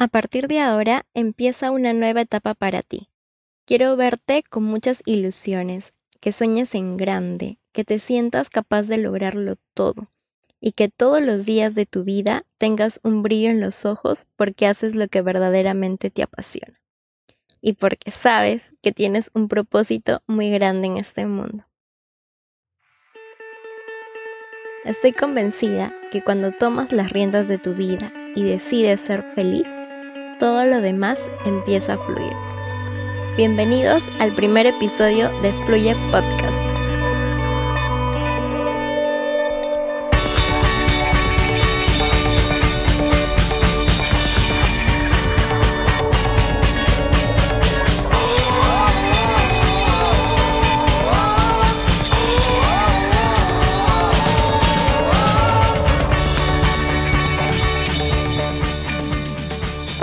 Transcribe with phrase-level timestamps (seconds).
[0.00, 3.08] A partir de ahora empieza una nueva etapa para ti.
[3.64, 9.56] Quiero verte con muchas ilusiones, que sueñes en grande, que te sientas capaz de lograrlo
[9.74, 10.08] todo
[10.60, 14.68] y que todos los días de tu vida tengas un brillo en los ojos porque
[14.68, 16.80] haces lo que verdaderamente te apasiona
[17.60, 21.64] y porque sabes que tienes un propósito muy grande en este mundo.
[24.84, 29.66] Estoy convencida que cuando tomas las riendas de tu vida y decides ser feliz,
[30.38, 32.32] todo lo demás empieza a fluir.
[33.36, 36.67] Bienvenidos al primer episodio de Fluye Podcast.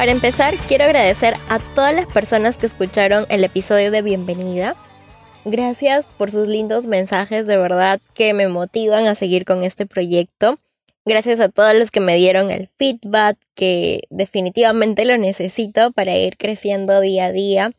[0.05, 4.75] Para empezar, quiero agradecer a todas las personas que escucharon el episodio de bienvenida.
[5.45, 10.59] Gracias por sus lindos mensajes, de verdad que me motivan a seguir con este proyecto.
[11.05, 16.37] Gracias a todos los que me dieron el feedback, que definitivamente lo necesito para ir
[16.37, 17.71] creciendo día a día.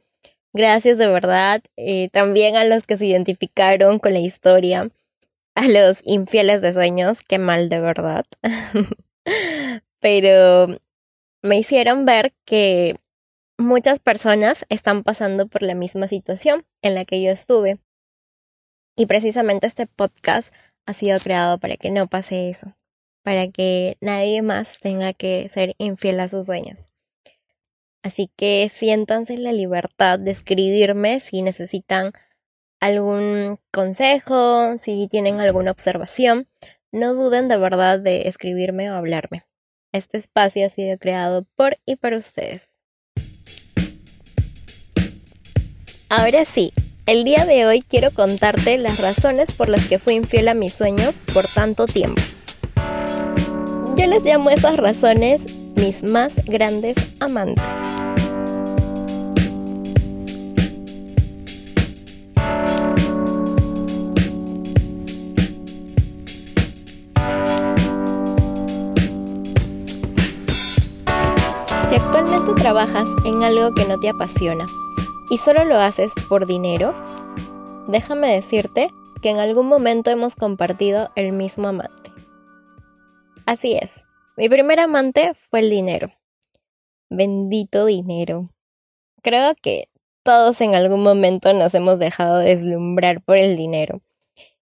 [0.52, 1.62] Gracias de verdad.
[1.76, 4.88] Eh, también a los que se identificaron con la historia.
[5.54, 8.24] A los infieles de sueños, qué mal de verdad.
[10.00, 10.76] Pero
[11.46, 12.96] me hicieron ver que
[13.56, 17.78] muchas personas están pasando por la misma situación en la que yo estuve.
[18.96, 20.52] Y precisamente este podcast
[20.86, 22.76] ha sido creado para que no pase eso,
[23.22, 26.90] para que nadie más tenga que ser infiel a sus sueños.
[28.02, 32.12] Así que siéntanse la libertad de escribirme si necesitan
[32.80, 36.46] algún consejo, si tienen alguna observación.
[36.92, 39.44] No duden de verdad de escribirme o hablarme.
[39.92, 42.62] Este espacio ha sido creado por y para ustedes.
[46.08, 46.72] Ahora sí,
[47.06, 50.74] el día de hoy quiero contarte las razones por las que fui infiel a mis
[50.74, 52.22] sueños por tanto tiempo.
[53.96, 55.42] Yo les llamo esas razones
[55.76, 57.64] mis más grandes amantes.
[72.66, 74.66] Trabajas en algo que no te apasiona
[75.30, 76.96] y solo lo haces por dinero,
[77.86, 78.90] déjame decirte
[79.22, 82.10] que en algún momento hemos compartido el mismo amante.
[83.46, 84.04] Así es,
[84.36, 86.10] mi primer amante fue el dinero.
[87.08, 88.50] Bendito dinero.
[89.22, 89.88] Creo que
[90.24, 94.00] todos en algún momento nos hemos dejado deslumbrar por el dinero.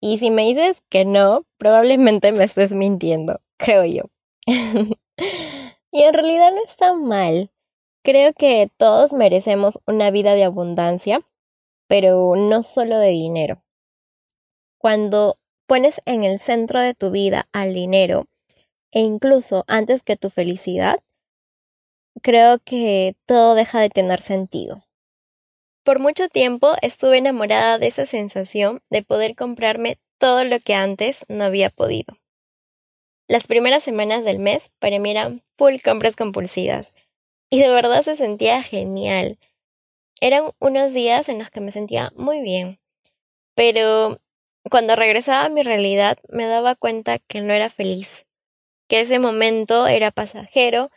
[0.00, 4.04] Y si me dices que no, probablemente me estés mintiendo, creo yo.
[5.94, 7.50] Y en realidad no está mal.
[8.04, 11.22] Creo que todos merecemos una vida de abundancia,
[11.86, 13.62] pero no solo de dinero.
[14.78, 18.26] Cuando pones en el centro de tu vida al dinero,
[18.90, 20.98] e incluso antes que tu felicidad,
[22.22, 24.84] creo que todo deja de tener sentido.
[25.84, 31.24] Por mucho tiempo estuve enamorada de esa sensación de poder comprarme todo lo que antes
[31.28, 32.16] no había podido.
[33.28, 36.92] Las primeras semanas del mes para mí eran full compras compulsivas
[37.52, 39.38] y de verdad se sentía genial.
[40.22, 42.80] Eran unos días en los que me sentía muy bien,
[43.54, 44.18] pero
[44.70, 48.24] cuando regresaba a mi realidad me daba cuenta que no era feliz,
[48.88, 50.90] que ese momento era pasajero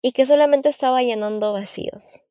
[0.00, 2.24] y que solamente estaba llenando vacíos.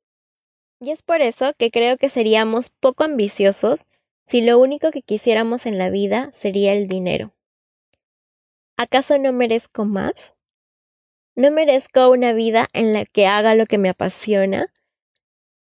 [0.79, 3.85] Y es por eso que creo que seríamos poco ambiciosos
[4.25, 7.33] si lo único que quisiéramos en la vida sería el dinero.
[8.77, 10.35] ¿Acaso no merezco más?
[11.39, 14.73] ¿No merezco una vida en la que haga lo que me apasiona?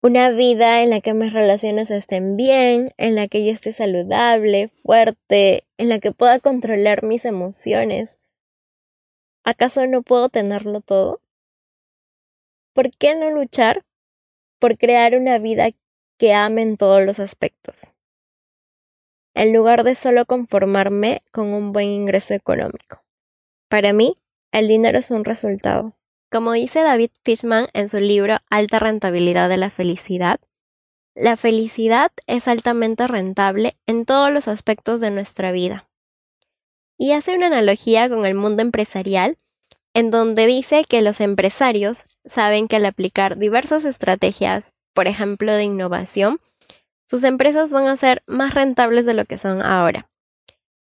[0.01, 4.69] Una vida en la que mis relaciones estén bien, en la que yo esté saludable,
[4.69, 8.19] fuerte, en la que pueda controlar mis emociones.
[9.43, 11.21] ¿Acaso no puedo tenerlo todo?
[12.73, 13.85] ¿Por qué no luchar
[14.57, 15.69] por crear una vida
[16.17, 17.93] que ame en todos los aspectos?
[19.35, 23.03] en lugar de solo conformarme con un buen ingreso económico.
[23.69, 24.15] Para mí,
[24.51, 25.95] el dinero es un resultado.
[26.31, 30.39] Como dice David Fishman en su libro Alta rentabilidad de la felicidad,
[31.15, 35.89] la felicidad es altamente rentable en todos los aspectos de nuestra vida.
[36.97, 39.37] Y hace una analogía con el mundo empresarial,
[39.93, 45.63] en donde dice que los empresarios saben que al aplicar diversas estrategias, por ejemplo de
[45.63, 46.39] innovación,
[47.07, 50.09] sus empresas van a ser más rentables de lo que son ahora.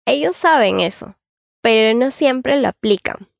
[0.06, 1.16] Ellos saben eso,
[1.62, 3.31] pero no siempre lo aplican.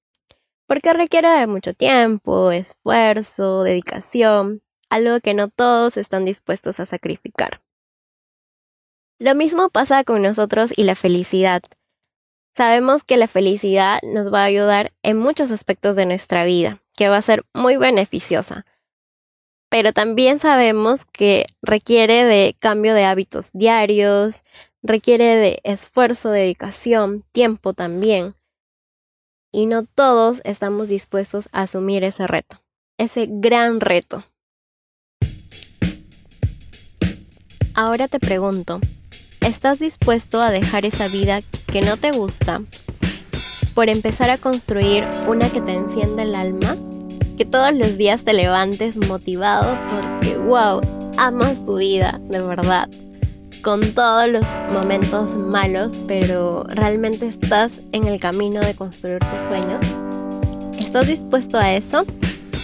[0.72, 7.62] Porque requiere de mucho tiempo, esfuerzo, dedicación, algo que no todos están dispuestos a sacrificar.
[9.20, 11.62] Lo mismo pasa con nosotros y la felicidad.
[12.56, 17.10] Sabemos que la felicidad nos va a ayudar en muchos aspectos de nuestra vida, que
[17.10, 18.64] va a ser muy beneficiosa.
[19.70, 24.46] Pero también sabemos que requiere de cambio de hábitos diarios,
[24.82, 28.36] requiere de esfuerzo, dedicación, tiempo también.
[29.52, 32.62] Y no todos estamos dispuestos a asumir ese reto,
[32.98, 34.24] ese gran reto.
[37.74, 38.80] Ahora te pregunto,
[39.42, 42.62] ¿Estás dispuesto a dejar esa vida que no te gusta
[43.74, 46.78] por empezar a construir una que te encienda el alma?
[47.40, 50.82] Que todos los días te levantes motivado porque, wow,
[51.18, 52.88] amas tu vida, de verdad.
[53.62, 59.84] Con todos los momentos malos, pero realmente estás en el camino de construir tus sueños.
[60.80, 62.04] ¿Estás dispuesto a eso?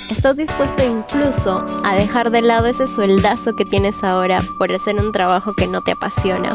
[0.10, 5.12] ¿Estás dispuesto incluso a dejar de lado ese sueldazo que tienes ahora por hacer un
[5.12, 6.50] trabajo que no te apasiona?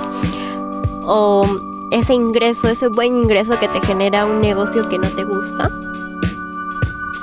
[1.04, 1.46] ¿O
[1.92, 5.70] ese ingreso, ese buen ingreso que te genera un negocio que no te gusta?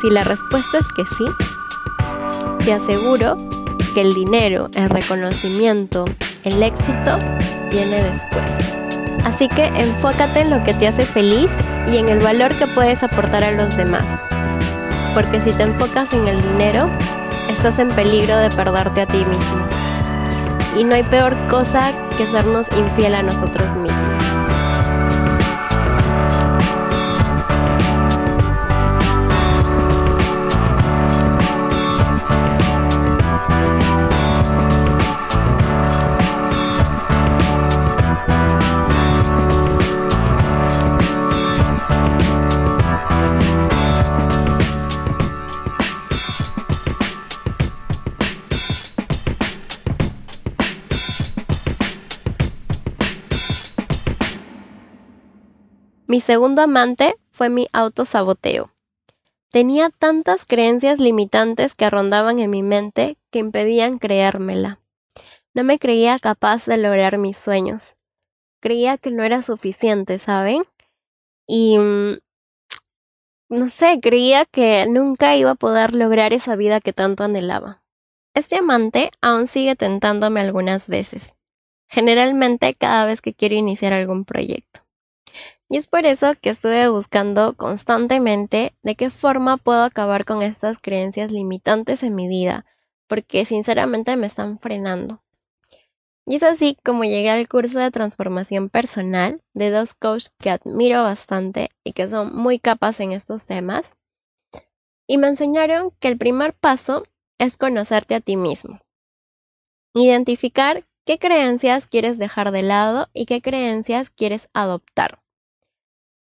[0.01, 1.25] Si la respuesta es que sí,
[2.63, 3.35] te aseguro
[3.93, 6.05] que el dinero, el reconocimiento,
[6.43, 7.17] el éxito
[7.69, 8.51] viene después.
[9.23, 11.51] Así que enfócate en lo que te hace feliz
[11.87, 14.19] y en el valor que puedes aportar a los demás
[15.13, 16.89] porque si te enfocas en el dinero,
[17.49, 19.67] estás en peligro de perderte a ti mismo.
[20.77, 24.28] Y no hay peor cosa que sernos infiel a nosotros mismos.
[56.09, 58.71] Mi segundo amante fue mi autosaboteo.
[59.51, 64.79] Tenía tantas creencias limitantes que rondaban en mi mente que impedían creérmela.
[65.53, 67.95] No me creía capaz de lograr mis sueños.
[68.59, 70.63] Creía que no era suficiente, ¿saben?
[71.45, 71.77] Y...
[71.77, 72.17] Mm,
[73.49, 77.83] no sé, creía que nunca iba a poder lograr esa vida que tanto anhelaba.
[78.33, 81.35] Este amante aún sigue tentándome algunas veces,
[81.87, 84.88] generalmente cada vez que quiero iniciar algún proyecto.
[85.69, 90.79] Y es por eso que estuve buscando constantemente de qué forma puedo acabar con estas
[90.79, 92.65] creencias limitantes en mi vida,
[93.07, 95.21] porque sinceramente me están frenando.
[96.25, 101.03] Y es así como llegué al curso de transformación personal de dos coaches que admiro
[101.03, 103.95] bastante y que son muy capaces en estos temas.
[105.07, 107.03] Y me enseñaron que el primer paso
[107.39, 108.79] es conocerte a ti mismo.
[109.95, 115.19] Identificar qué creencias quieres dejar de lado y qué creencias quieres adoptar.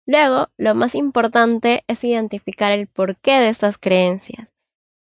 [0.07, 4.53] Luego, lo más importante es identificar el porqué de estas creencias.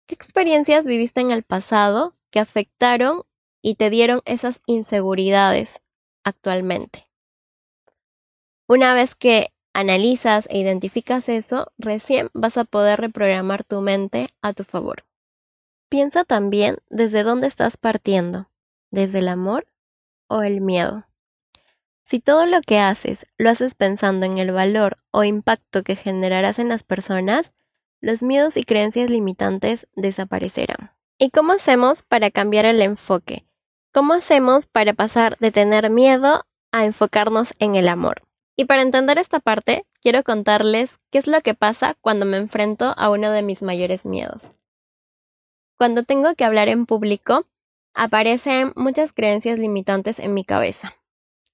[0.08, 3.24] ¿Qué experiencias viviste en el pasado que afectaron
[3.62, 5.82] y te dieron esas inseguridades
[6.24, 7.10] actualmente?
[8.68, 14.54] Una vez que analizas e identificas eso, recién vas a poder reprogramar tu mente a
[14.54, 15.06] tu favor.
[15.90, 18.50] Piensa también desde dónde estás partiendo,
[18.92, 19.68] desde el amor
[20.28, 21.09] o el miedo.
[22.10, 26.58] Si todo lo que haces lo haces pensando en el valor o impacto que generarás
[26.58, 27.54] en las personas,
[28.02, 30.90] los miedos y creencias limitantes desaparecerán.
[31.20, 33.46] ¿Y cómo hacemos para cambiar el enfoque?
[33.94, 38.24] ¿Cómo hacemos para pasar de tener miedo a enfocarnos en el amor?
[38.56, 42.96] Y para entender esta parte, quiero contarles qué es lo que pasa cuando me enfrento
[42.98, 44.54] a uno de mis mayores miedos.
[45.78, 47.46] Cuando tengo que hablar en público,
[47.94, 50.96] aparecen muchas creencias limitantes en mi cabeza.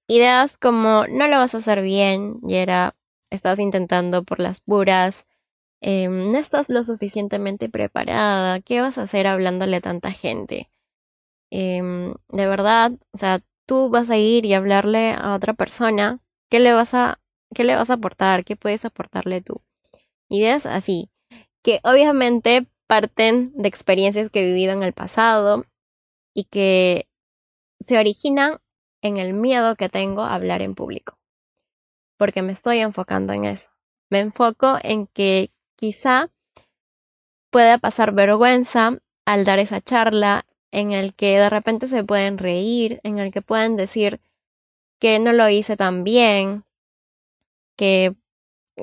[0.07, 2.95] Ideas como no lo vas a hacer bien, y era,
[3.31, 5.25] estás intentando por las puras,
[5.81, 10.69] em, no estás lo suficientemente preparada, ¿qué vas a hacer hablándole a tanta gente?
[11.51, 16.19] Em, de verdad, o sea, tú vas a ir y hablarle a otra persona,
[16.49, 17.19] ¿qué le vas a,
[17.55, 18.45] qué le vas a aportar?
[18.45, 19.61] ¿Qué puedes aportarle tú?
[20.29, 21.09] Ideas así,
[21.63, 25.65] que obviamente parten de experiencias que he vivido en el pasado
[26.35, 27.07] y que
[27.81, 28.57] se originan
[29.05, 31.19] en el miedo que tengo a hablar en público,
[32.17, 33.69] porque me estoy enfocando en eso.
[34.09, 36.31] Me enfoco en que quizá
[37.51, 42.99] pueda pasar vergüenza al dar esa charla, en el que de repente se pueden reír,
[43.03, 44.19] en el que pueden decir
[44.99, 46.65] que no lo hice tan bien,
[47.77, 48.15] que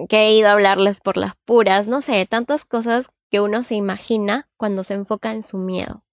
[0.09, 3.75] que he ido a hablarles por las puras, no sé, tantas cosas que uno se
[3.75, 6.05] imagina cuando se enfoca en su miedo.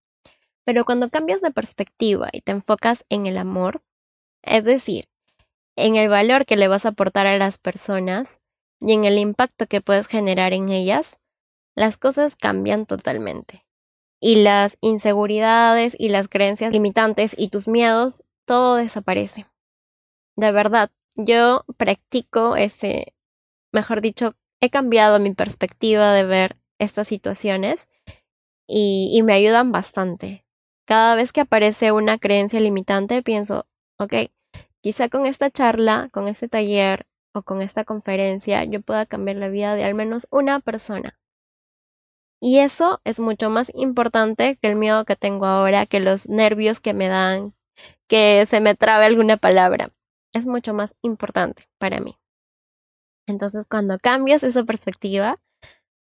[0.66, 3.82] Pero cuando cambias de perspectiva y te enfocas en el amor,
[4.44, 5.06] es decir,
[5.76, 8.40] en el valor que le vas a aportar a las personas
[8.80, 11.20] y en el impacto que puedes generar en ellas,
[11.76, 13.66] las cosas cambian totalmente.
[14.22, 19.46] Y las inseguridades y las creencias limitantes y tus miedos, todo desaparece.
[20.36, 23.14] De verdad, yo practico ese,
[23.72, 27.88] mejor dicho, he cambiado mi perspectiva de ver estas situaciones
[28.68, 30.46] y, y me ayudan bastante.
[30.86, 33.69] Cada vez que aparece una creencia limitante, pienso,
[34.00, 34.32] ok,
[34.82, 39.50] quizá con esta charla, con este taller o con esta conferencia, yo pueda cambiar la
[39.50, 41.20] vida de al menos una persona.
[42.42, 46.80] Y eso es mucho más importante que el miedo que tengo ahora, que los nervios
[46.80, 47.54] que me dan,
[48.08, 49.92] que se me trabe alguna palabra.
[50.34, 52.18] Es mucho más importante para mí.
[53.28, 55.36] Entonces, cuando cambias esa perspectiva,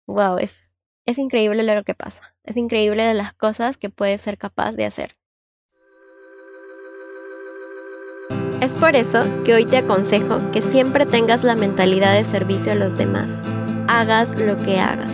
[0.07, 0.73] wow, es,
[1.05, 2.35] es increíble lo que pasa.
[2.43, 5.17] Es increíble de las cosas que puedes ser capaz de hacer.
[8.61, 12.75] Es por eso que hoy te aconsejo que siempre tengas la mentalidad de servicio a
[12.75, 13.31] los demás.
[13.87, 15.11] Hagas lo que hagas.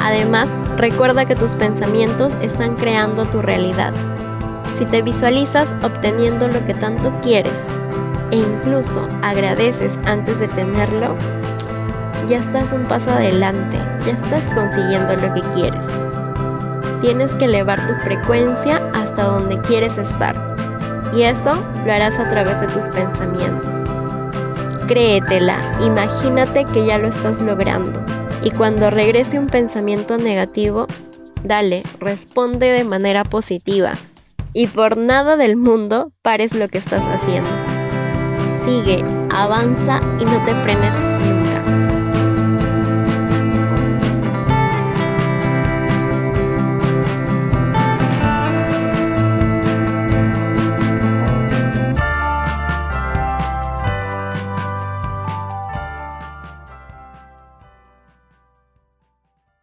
[0.00, 3.92] Además, recuerda que tus pensamientos están creando tu realidad.
[4.78, 7.66] Si te visualizas obteniendo lo que tanto quieres
[8.30, 11.16] e incluso agradeces antes de tenerlo,
[12.28, 15.82] ya estás un paso adelante, ya estás consiguiendo lo que quieres.
[17.00, 20.49] Tienes que elevar tu frecuencia hasta donde quieres estar
[21.14, 21.52] y eso
[21.84, 23.78] lo harás a través de tus pensamientos.
[24.86, 28.04] Créetela, imagínate que ya lo estás logrando
[28.42, 30.86] y cuando regrese un pensamiento negativo,
[31.44, 33.92] dale, responde de manera positiva
[34.52, 37.50] y por nada del mundo pares lo que estás haciendo.
[38.64, 41.39] Sigue, avanza y no te frenes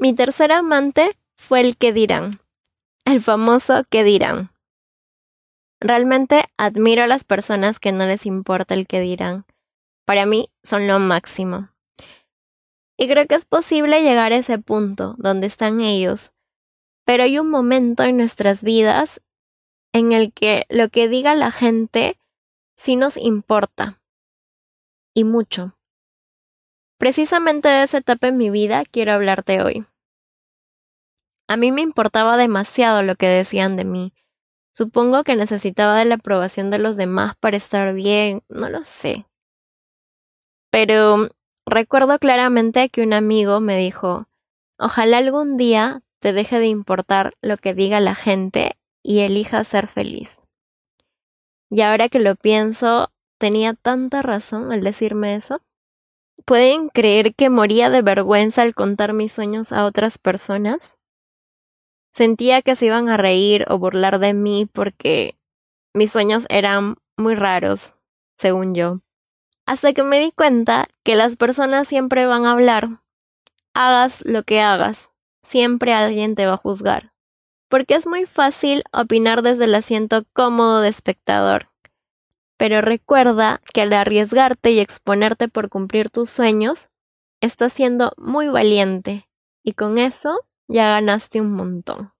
[0.07, 2.39] Mi tercer amante fue el que dirán,
[3.03, 4.51] el famoso que dirán.
[5.81, 9.43] Realmente admiro a las personas que no les importa el que dirán.
[10.05, 11.71] Para mí son lo máximo.
[12.97, 16.31] Y creo que es posible llegar a ese punto donde están ellos.
[17.03, 19.19] Pero hay un momento en nuestras vidas
[19.91, 22.17] en el que lo que diga la gente
[22.77, 23.99] sí nos importa.
[25.13, 25.77] Y mucho.
[26.97, 29.85] Precisamente de esa etapa en mi vida quiero hablarte hoy.
[31.47, 34.13] A mí me importaba demasiado lo que decían de mí.
[34.73, 39.25] Supongo que necesitaba de la aprobación de los demás para estar bien, no lo sé.
[40.69, 41.29] Pero
[41.65, 44.27] recuerdo claramente que un amigo me dijo,
[44.77, 49.87] ojalá algún día te deje de importar lo que diga la gente y elija ser
[49.87, 50.41] feliz.
[51.69, 55.61] Y ahora que lo pienso, tenía tanta razón al decirme eso.
[56.45, 60.96] ¿Pueden creer que moría de vergüenza al contar mis sueños a otras personas?
[62.17, 65.37] Sentía que se iban a reír o burlar de mí porque
[65.93, 67.93] mis sueños eran muy raros,
[68.39, 69.01] según yo.
[69.67, 73.03] Hasta que me di cuenta que las personas siempre van a hablar.
[73.75, 75.11] Hagas lo que hagas,
[75.43, 77.13] siempre alguien te va a juzgar.
[77.69, 81.69] Porque es muy fácil opinar desde el asiento cómodo de espectador,
[82.57, 86.89] pero recuerda que al arriesgarte y exponerte por cumplir tus sueños,
[87.41, 89.29] estás siendo muy valiente
[89.63, 92.11] y con eso ya ganaste un montón.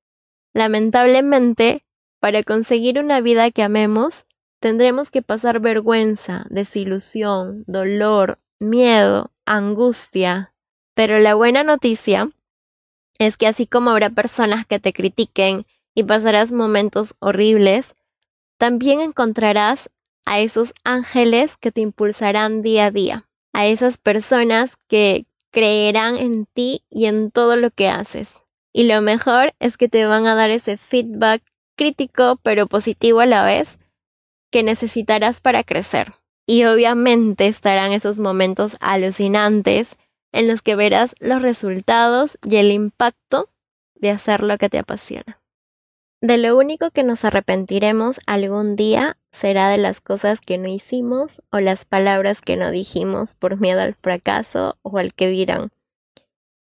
[0.53, 1.85] Lamentablemente,
[2.19, 4.25] para conseguir una vida que amemos,
[4.59, 10.53] tendremos que pasar vergüenza, desilusión, dolor, miedo, angustia.
[10.95, 12.31] Pero la buena noticia
[13.19, 17.93] es que así como habrá personas que te critiquen y pasarás momentos horribles,
[18.57, 19.89] también encontrarás
[20.25, 26.45] a esos ángeles que te impulsarán día a día, a esas personas que creerán en
[26.45, 28.41] ti y en todo lo que haces.
[28.73, 31.41] Y lo mejor es que te van a dar ese feedback
[31.75, 33.79] crítico pero positivo a la vez
[34.51, 36.13] que necesitarás para crecer.
[36.45, 39.97] Y obviamente estarán esos momentos alucinantes
[40.31, 43.49] en los que verás los resultados y el impacto
[43.95, 45.41] de hacer lo que te apasiona.
[46.19, 51.43] De lo único que nos arrepentiremos algún día será de las cosas que no hicimos
[51.51, 55.69] o las palabras que no dijimos por miedo al fracaso o al que dirán.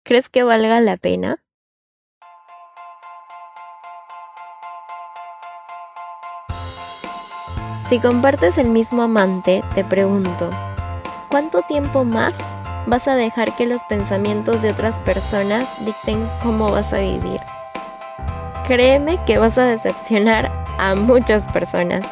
[0.04, 1.44] ¿Crees que valga la pena?
[7.90, 10.50] Si compartes el mismo amante, te pregunto,
[11.30, 12.38] ¿cuánto tiempo más
[12.88, 17.40] vas a dejar que los pensamientos de otras personas dicten cómo vas a vivir.
[18.68, 22.06] Créeme que vas a decepcionar a muchas personas,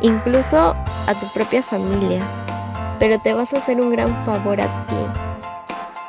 [0.00, 0.74] incluso
[1.08, 2.22] a tu propia familia,
[3.00, 4.94] pero te vas a hacer un gran favor a ti.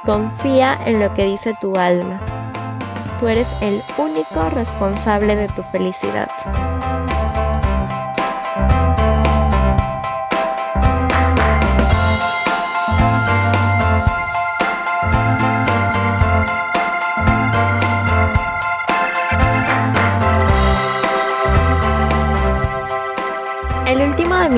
[0.05, 2.21] Confía en lo que dice tu alma.
[3.19, 6.29] Tú eres el único responsable de tu felicidad.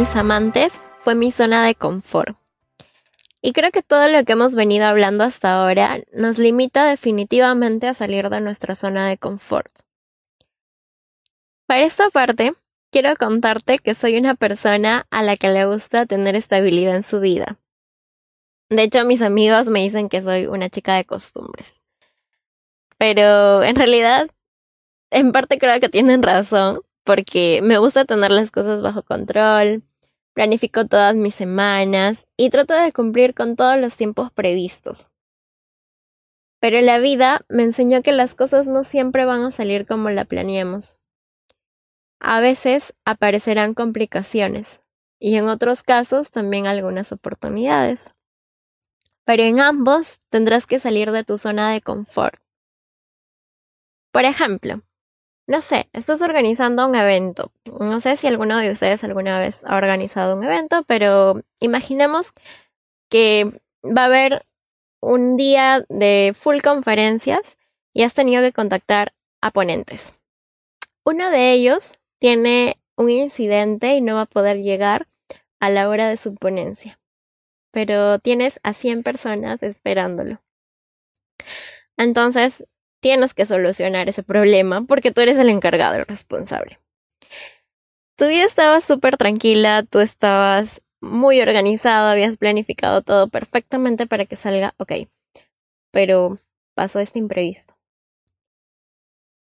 [0.04, 2.36] Mis amantes fue mi zona de confort.
[3.42, 7.94] Y creo que todo lo que hemos venido hablando hasta ahora nos limita definitivamente a
[7.94, 9.72] salir de nuestra zona de confort.
[11.68, 12.54] Para esta parte,
[12.92, 17.22] quiero contarte que soy una persona a la que le gusta tener estabilidad en su
[17.22, 17.58] vida.
[18.70, 21.82] De hecho, mis amigos me dicen que soy una chica de costumbres.
[22.98, 24.30] Pero en realidad,
[25.12, 29.84] en parte creo que tienen razón, porque me gusta tener las cosas bajo control,
[30.34, 35.10] planifico todas mis semanas y trato de cumplir con todos los tiempos previstos.
[36.60, 40.26] Pero la vida me enseñó que las cosas no siempre van a salir como la
[40.26, 40.98] planeamos.
[42.20, 44.82] A veces aparecerán complicaciones
[45.20, 48.14] y en otros casos también algunas oportunidades.
[49.26, 52.42] Pero en ambos tendrás que salir de tu zona de confort.
[54.12, 54.82] Por ejemplo,
[55.48, 57.52] no sé, estás organizando un evento.
[57.80, 62.34] No sé si alguno de ustedes alguna vez ha organizado un evento, pero imaginemos
[63.10, 64.42] que va a haber
[65.02, 67.58] un día de full conferencias
[67.94, 70.14] y has tenido que contactar a ponentes.
[71.04, 75.08] Uno de ellos tiene un incidente y no va a poder llegar
[75.60, 77.00] a la hora de su ponencia,
[77.72, 80.42] pero tienes a 100 personas esperándolo.
[81.98, 82.66] Entonces,
[83.04, 86.80] tienes que solucionar ese problema porque tú eres el encargado, el responsable.
[88.16, 94.38] Tu vida estaba súper tranquila, tú estabas muy organizado, habías planificado todo perfectamente para que
[94.38, 94.94] salga ok.
[95.92, 96.38] Pero
[96.76, 97.76] pasó este imprevisto.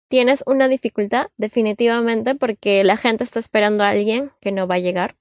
[0.08, 4.78] Tienes una dificultad, definitivamente, porque la gente está esperando a alguien que no va a
[4.78, 5.16] llegar.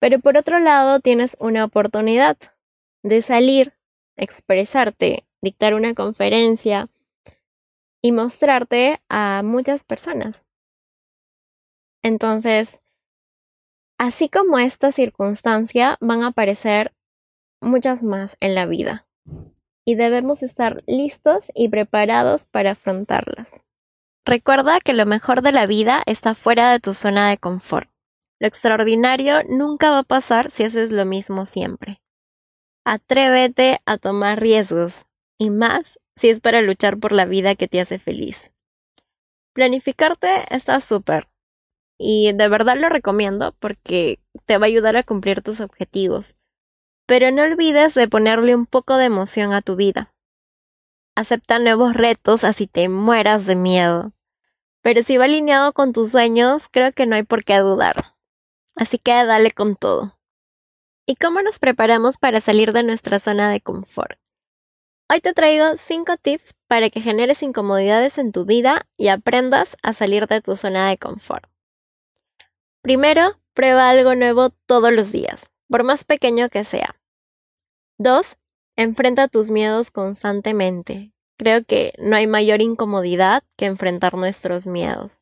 [0.00, 2.38] Pero por otro lado, tienes una oportunidad
[3.02, 3.74] de salir,
[4.16, 6.88] expresarte, dictar una conferencia,
[8.02, 10.44] y mostrarte a muchas personas.
[12.02, 12.82] Entonces,
[13.98, 16.92] así como esta circunstancia, van a aparecer
[17.60, 19.06] muchas más en la vida
[19.86, 23.62] y debemos estar listos y preparados para afrontarlas.
[24.24, 27.88] Recuerda que lo mejor de la vida está fuera de tu zona de confort.
[28.40, 32.00] Lo extraordinario nunca va a pasar si haces lo mismo siempre.
[32.84, 35.06] Atrévete a tomar riesgos
[35.38, 38.52] y más si es para luchar por la vida que te hace feliz.
[39.54, 41.28] Planificarte está súper
[41.98, 46.34] y de verdad lo recomiendo porque te va a ayudar a cumplir tus objetivos.
[47.06, 50.12] Pero no olvides de ponerle un poco de emoción a tu vida.
[51.14, 54.12] Acepta nuevos retos así te mueras de miedo.
[54.82, 58.16] Pero si va alineado con tus sueños, creo que no hay por qué dudar.
[58.74, 60.18] Así que dale con todo.
[61.06, 64.18] ¿Y cómo nos preparamos para salir de nuestra zona de confort?
[65.12, 69.92] Hoy te traigo 5 tips para que generes incomodidades en tu vida y aprendas a
[69.92, 71.50] salir de tu zona de confort.
[72.80, 76.96] Primero, prueba algo nuevo todos los días, por más pequeño que sea.
[77.98, 78.38] 2.
[78.76, 81.12] Enfrenta tus miedos constantemente.
[81.36, 85.20] Creo que no hay mayor incomodidad que enfrentar nuestros miedos.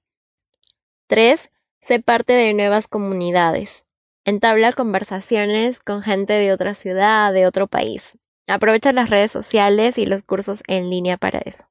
[1.09, 1.51] 3.
[1.81, 3.87] Sé parte de nuevas comunidades.
[4.25, 8.17] Entabla conversaciones con gente de otra ciudad, de otro país.
[8.47, 11.69] Aprovecha las redes sociales y los cursos en línea para eso.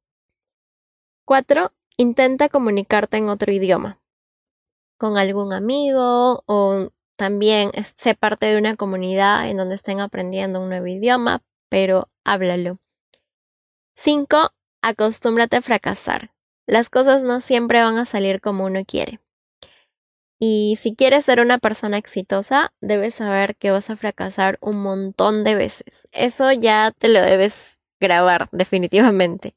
[1.25, 1.71] 4.
[1.97, 3.99] Intenta comunicarte en otro idioma.
[4.97, 10.69] Con algún amigo o también sé parte de una comunidad en donde estén aprendiendo un
[10.69, 12.79] nuevo idioma, pero háblalo.
[13.95, 14.51] 5.
[14.81, 16.31] Acostúmbrate a fracasar.
[16.65, 19.19] Las cosas no siempre van a salir como uno quiere.
[20.41, 25.43] Y si quieres ser una persona exitosa, debes saber que vas a fracasar un montón
[25.43, 26.07] de veces.
[26.13, 29.53] Eso ya te lo debes grabar definitivamente.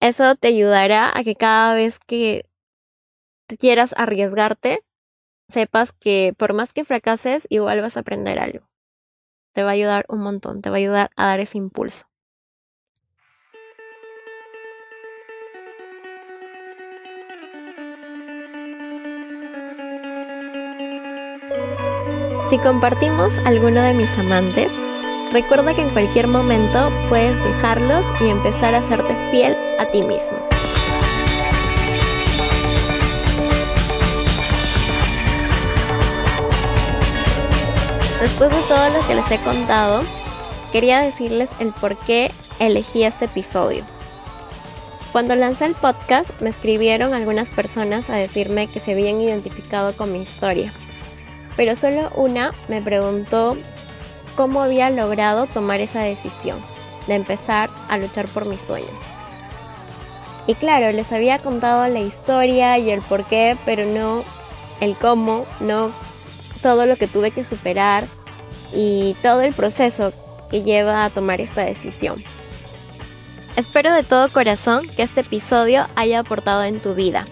[0.00, 2.44] Eso te ayudará a que cada vez que
[3.58, 4.84] quieras arriesgarte,
[5.48, 8.68] sepas que por más que fracases, igual vas a aprender algo.
[9.54, 12.06] Te va a ayudar un montón, te va a ayudar a dar ese impulso.
[22.48, 24.72] Si compartimos alguno de mis amantes,
[25.32, 30.38] Recuerda que en cualquier momento puedes dejarlos y empezar a hacerte fiel a ti mismo.
[38.22, 40.02] Después de todo lo que les he contado,
[40.72, 43.84] quería decirles el por qué elegí este episodio.
[45.12, 50.10] Cuando lancé el podcast me escribieron algunas personas a decirme que se habían identificado con
[50.10, 50.72] mi historia,
[51.58, 53.56] pero solo una me preguntó
[54.36, 56.60] cómo había logrado tomar esa decisión
[57.08, 59.02] de empezar a luchar por mis sueños.
[60.46, 64.22] Y claro, les había contado la historia y el por qué, pero no
[64.80, 65.90] el cómo, no
[66.62, 68.04] todo lo que tuve que superar
[68.72, 70.12] y todo el proceso
[70.52, 72.22] que lleva a tomar esta decisión.
[73.56, 77.26] Espero de todo corazón que este episodio haya aportado en tu vida.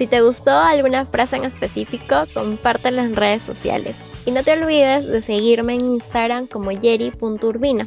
[0.00, 3.98] Si te gustó alguna frase en específico, compártela en redes sociales.
[4.24, 7.86] Y no te olvides de seguirme en Instagram como yeri.urbina.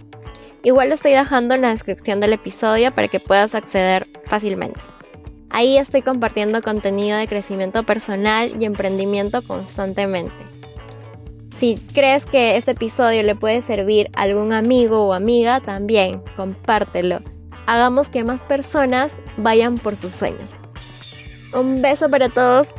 [0.62, 4.80] Igual lo estoy dejando en la descripción del episodio para que puedas acceder fácilmente.
[5.49, 10.45] Ahí estoy compartiendo contenido de crecimiento personal y emprendimiento constantemente.
[11.58, 17.21] Si crees que este episodio le puede servir a algún amigo o amiga, también compártelo.
[17.65, 20.60] Hagamos que más personas vayan por sus sueños.
[21.53, 22.73] Un beso para todos.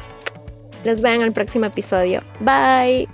[0.85, 2.23] Los veo en el próximo episodio.
[2.41, 3.09] Bye.